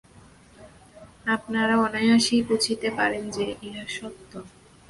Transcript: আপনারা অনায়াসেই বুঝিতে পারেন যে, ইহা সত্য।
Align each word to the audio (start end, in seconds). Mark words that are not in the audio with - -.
আপনারা 1.27 1.73
অনায়াসেই 1.77 2.41
বুঝিতে 2.43 2.87
পারেন 2.97 3.23
যে, 3.29 3.45
ইহা 3.61 3.85
সত্য। 3.89 4.31